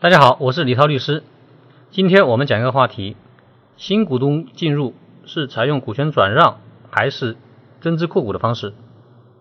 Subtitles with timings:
[0.00, 1.24] 大家好，我是李涛律师。
[1.90, 3.16] 今天我们讲一个话题：
[3.76, 7.36] 新股东进入是采用股权转让还是
[7.80, 8.74] 增资扩股的方式？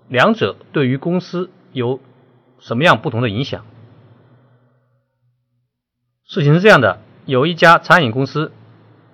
[0.07, 1.99] 两者对于公司有
[2.57, 3.65] 什么样不同的影响？
[6.25, 8.51] 事情是这样的：有一家餐饮公司，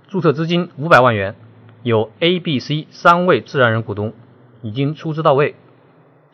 [0.07, 1.36] 注册资金五百万元，
[1.82, 4.14] 有 A、B、C 三位自然人股东
[4.62, 5.57] 已经出资到位，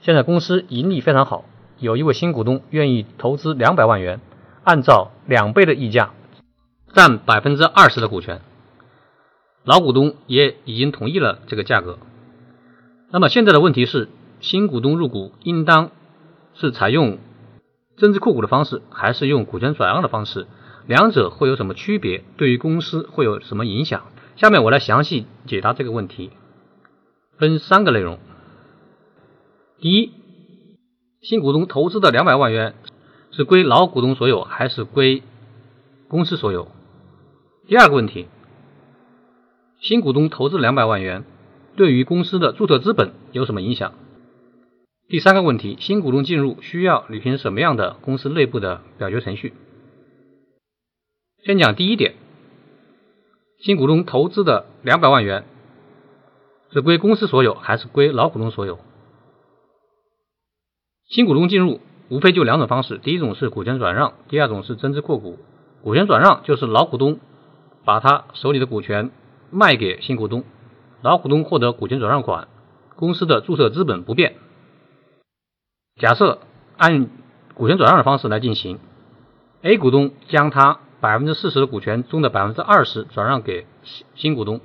[0.02, 1.46] 现在公司盈利非常好，
[1.80, 4.20] 有一位新股东愿意投资两百万元。
[4.64, 6.12] 按照两倍的溢价，
[6.94, 8.42] 占百分之二十的股权，
[9.64, 11.98] 老股东也已经同意了这个价格。
[13.12, 15.92] 那么现在的问题是，新股东入股应当
[16.54, 17.18] 是采用
[17.98, 20.48] 增资扩股的方式，还是用股权转让的方式？
[20.86, 22.24] 两者会有什么区别？
[22.38, 24.04] 对于公司会有什么影响？
[24.36, 26.32] 下面我来详细解答这个问题，
[27.38, 28.20] 分三个内容。
[29.80, 30.12] 第一，
[31.22, 32.74] 新股东投资的两百万元。
[33.32, 35.24] 是归老股东所有还是归
[36.08, 36.68] 公司所有？
[37.68, 38.28] 第二个问题，
[39.80, 41.24] 新股东投资两百万元，
[41.76, 43.94] 对于公司的注册资本有什么影响？
[45.08, 49.54] 第三个问题，新股东进入需要履行什么样的公司内部的表决程序？
[51.46, 52.16] 先讲第一点，
[53.60, 55.46] 新股东投资的两百万元
[56.72, 58.80] 是归公司所有还是归老股东所有？
[61.08, 61.80] 新股东进入。
[62.10, 65.38] 无非就两种方式，第一种是股权转让，第二种是增资扩股。
[65.84, 67.20] 股权转让就是老股东
[67.86, 69.12] 把他手里的股权
[69.52, 70.44] 卖给新股东，
[71.02, 72.48] 老股东获得股权转让款，
[72.96, 74.36] 公司的注册资本不变。
[75.98, 76.40] 假设
[76.78, 77.10] 按
[77.54, 78.80] 股权转让的方式来进行
[79.62, 84.62] ，A 股东将他百分之四十的股权中的百分之二十转让给新新股东，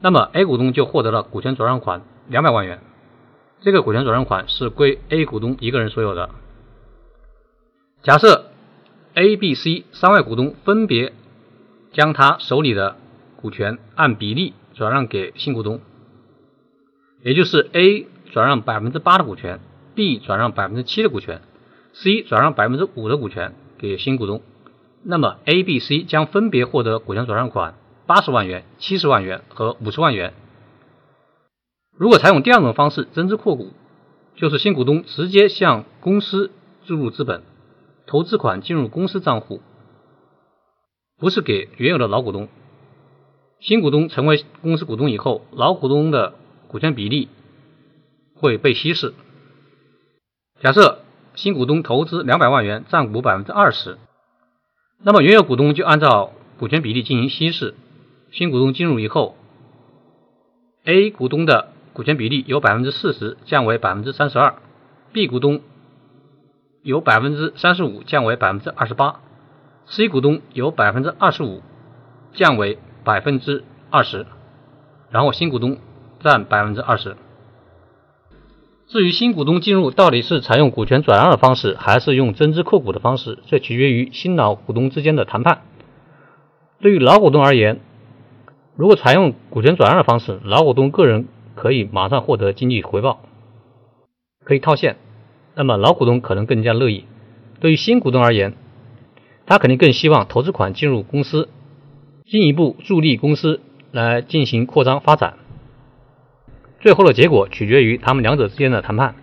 [0.00, 2.80] 那么 A 股东就获得了股权转让款两百万元，
[3.60, 6.30] 这个股权转让款是归 A 股东一个人所有的。
[8.02, 8.52] 假设
[9.14, 11.12] A、B、C 三位股东分别
[11.92, 12.96] 将他手里的
[13.36, 15.80] 股权按比例转让给新股东，
[17.24, 19.58] 也就是 A 转让百分之八的股权
[19.96, 21.42] ，B 转让百分之七的股权
[21.92, 24.42] ，C 转让百分之五的股权给新股东，
[25.02, 27.74] 那么 A、B、C 将分别获得股权转让款
[28.06, 30.34] 八十万元、七十万元和五十万元。
[31.96, 33.72] 如果采用第二种方式增资扩股，
[34.36, 36.52] 就是新股东直接向公司
[36.86, 37.42] 注入资本。
[38.08, 39.60] 投资款进入公司账户，
[41.18, 42.48] 不是给原有的老股东。
[43.60, 46.32] 新股东成为公司股东以后，老股东的
[46.68, 47.28] 股权比例
[48.34, 49.12] 会被稀释。
[50.62, 51.00] 假设
[51.34, 53.98] 新股东投资两百万元，占股百分之二十，
[55.04, 57.74] 那么原有股东就按照股权比例进行稀释。
[58.30, 59.36] 新股东进入以后
[60.84, 64.54] ，A 股东的股权比例由百分之四十降为百分之三十二
[65.12, 65.60] ，B 股东。
[66.88, 69.20] 由百分之三十五降为百分之二十八
[69.84, 71.60] ，C 股东由百分之二十五
[72.32, 74.24] 降为百分之二十，
[75.10, 75.76] 然后新股东
[76.20, 77.14] 占百分之二十。
[78.86, 85.60] 至于新股东进入到底是采用股权转让的方式，还是用增资扩股的方式，这取决于新老股东之间的谈判。
[86.80, 87.80] 对于老股东而言，
[88.76, 93.20] 如果采用股权转让的方式，老股东个人可以马上获得经济回报，
[94.42, 94.96] 可以套现。
[95.58, 97.04] 那么老股东可能更加乐意。
[97.58, 98.54] 对于新股东而言，
[99.44, 101.48] 他肯定更希望投资款进入公司，
[102.24, 103.60] 进一步助力公司
[103.90, 105.34] 来进行扩张发展。
[106.78, 109.16] 最后的结果取决于他们两者之间的谈判。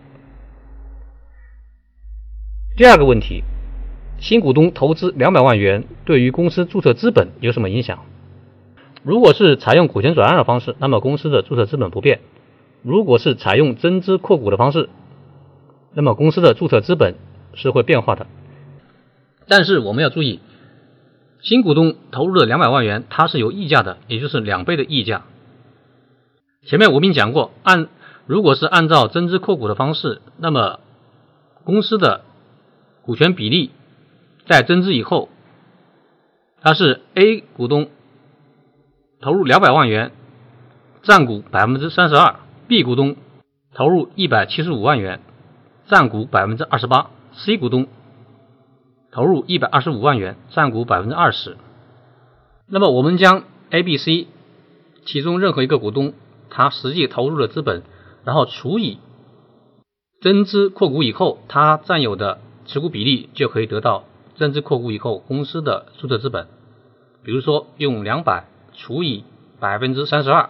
[2.76, 3.44] 第二个问题，
[4.20, 8.00] 新股东投资两百万元对于公司注册资本有什么影响？
[9.04, 12.18] 如果是采用股权转让的方式，那么公司的注册资本不变；
[12.82, 14.90] 如果是采用增资扩股的方式，
[15.96, 17.16] 那么公司的注册资本
[17.54, 18.28] 是会变化的，
[19.48, 20.42] 但是我们要注意，
[21.42, 25.24] 新股东投入的两百万元，它是有溢价的，也就是两倍的溢价。
[26.68, 27.88] 前面我们讲过，按
[28.26, 30.82] 如果是按照增资扩股的方式，那么
[31.64, 32.26] 公司的
[33.04, 33.72] 股权比例
[34.48, 35.30] 在增资以后，
[36.62, 37.88] 它是 A 股东
[39.22, 40.12] 投入两百万元，
[41.04, 42.36] 占股百分之三十二
[42.68, 43.16] ，B 股东
[43.74, 45.22] 投入一百七十五万元。
[45.88, 47.88] 占股百分之二十八，C 股东
[49.12, 51.58] 投入一百二十五万元，占股百分之二十。
[52.68, 54.28] 那么我们将 A、B、C
[55.06, 56.14] 其中任何一个股东
[56.50, 57.84] 他实际投入的资本，
[58.24, 58.98] 然后除以
[60.22, 64.06] 增资扩股以后他占有的持股比例，就可以得到
[64.36, 66.48] 增资扩股以后公司的注册资本。
[67.24, 69.24] 比如说用两百除以
[69.60, 70.50] 百分之三十二，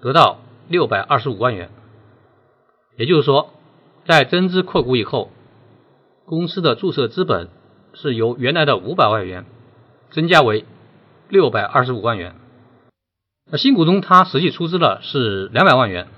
[0.00, 1.68] 得到六百二十五万元。
[2.96, 3.50] 也就是说。
[4.04, 5.30] 在增资扩股以后，
[6.26, 7.48] 公司的注册资本
[7.94, 9.44] 是由原来的五百万元
[10.10, 10.64] 增加为
[11.28, 12.34] 六百二十五万元。
[13.50, 16.08] 那新股东他实际出资了是两百万元，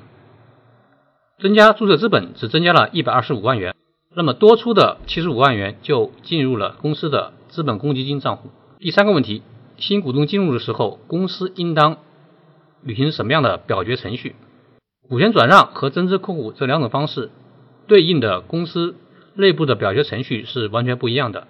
[1.38, 3.74] 增加注册资本只增加了一百二十五万元，
[4.14, 8.50] 那么多出的七十五万元就进入了公司的资本公积金账户。
[8.78, 9.42] 第三个问题，
[9.76, 11.98] 新股东进入的时候，公司应当
[12.82, 14.36] 履行什么样的表决程序？
[15.08, 17.30] 股权转让和增资扩股这两种方式
[17.86, 18.96] 对应的公司
[19.34, 21.46] 内部的表决程序是完全不一样的。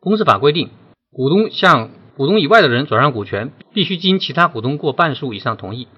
[0.00, 0.70] 公司法规定，
[1.10, 5.88] 股东向股东以外的人转让股权，必须经其他股东过半数以上同意。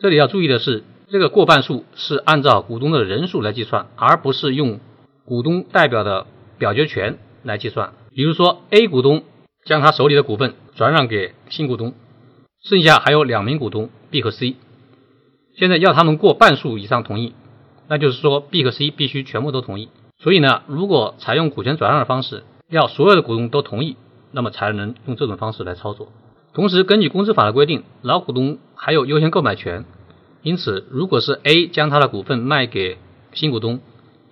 [0.00, 4.78] 这里要注意的是，这个过半数是按照股东的人数来计算，而不是用
[5.24, 6.26] 股东代表的
[6.58, 7.92] 表决权来计算。
[8.14, 9.24] 比如说，A 股东
[9.64, 11.94] 将他手里的股份转让给新股东，
[12.62, 14.56] 剩下还有两名股东 B 和 C。
[15.56, 17.32] 现在要他们过半数以上同意，
[17.88, 19.88] 那就是说 B 和 C 必须全部都同意。
[20.18, 23.96] 所以呢，如果采用股权转让的方式，要所有的股东都同意，
[24.30, 26.08] 那么才能用这种方式来操作。
[26.52, 29.84] 同时，根据公司法的规定，老股东还有优先购买权。
[30.42, 32.98] 因此，如果是 A 将他的股份卖给
[33.32, 33.80] 新股东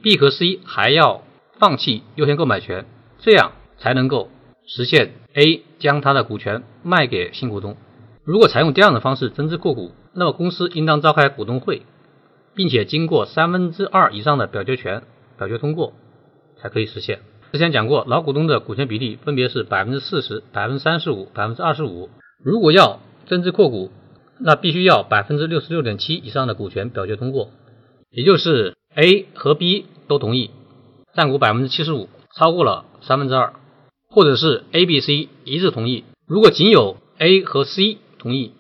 [0.02, 1.22] ，B 和 C 还要
[1.58, 2.86] 放弃优先购买权，
[3.18, 4.28] 这样才能够
[4.66, 7.76] 实现 A 将他的股权卖给新股东。
[8.24, 11.82] 如果采用第二种方式增资扩股，那么公司应当召开股东会，
[12.56, 15.02] 并且经过三分之二以上的表决权
[15.38, 15.92] 表决通过，
[16.56, 17.20] 才可以实现。
[17.52, 22.08] 之前讲过，老股东的股权比例分别是百分之四十、百分之三十五、百分之二十五。
[22.42, 23.90] 如果要增资扩股，
[24.38, 27.50] 那必须要百分之六十六点七以上的股权表决通过，
[28.10, 30.50] 也就是 A 和 B 都同意，
[31.14, 33.54] 占股百分之七十五，超过了三分之二，
[34.08, 36.04] 或者是 A、B、C 一致同意。
[36.26, 38.52] 如果仅有 A 和 C 同意，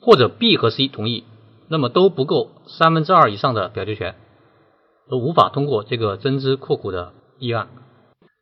[0.00, 1.24] 或者 B 和 C 同意，
[1.72, 4.14] 那么都不够三分之二以上的表决权，
[5.08, 7.68] 都无法通过这个增资扩股的议案。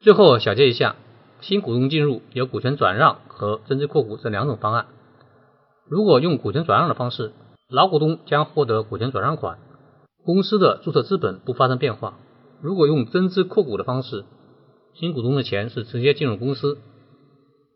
[0.01, 0.97] 最后小结一下，
[1.41, 4.87] 新股东进入有股权转让和增资扩股这两种方案。
[5.89, 7.31] 如果用股权转让的方式，
[7.69, 9.61] 老股东将获得股权转让款，
[10.25, 12.19] 公司的注册资本不发生变化。
[12.61, 14.25] 如果用增资扩股的方式，
[14.95, 16.79] 新股东的钱是直接进入公司，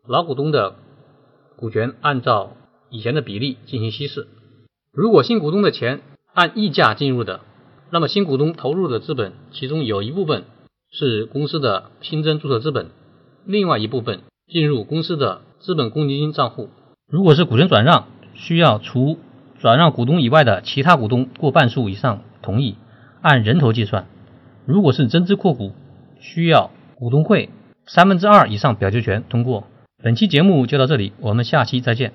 [0.05, 0.75] 老股东的
[1.55, 2.51] 股权按照
[2.89, 4.27] 以前的比例进行稀释。
[4.95, 5.99] 如果新股东的钱
[6.33, 7.41] 按溢价进入的，
[7.91, 10.45] 那么新股东投入的资本，其中有一部分
[10.89, 12.87] 是公司的新增注册资本，
[13.45, 16.69] 另外一部分进入公司的资本公积金账户。
[17.09, 18.05] 如果是股权转让，
[18.35, 19.17] 需要除
[19.59, 22.75] 转让股东以外的其他股东过半数以上同意，
[23.21, 24.07] 按人头计算。
[24.65, 25.73] 如果是增资扩股，
[26.21, 27.49] 需要股东会
[27.85, 29.65] 三分之二以上表决权通过。
[30.01, 32.13] 本期节目就到这里，我们下期再见。